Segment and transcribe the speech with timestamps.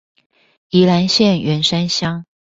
[0.71, 2.23] 宜蘭縣員山鄉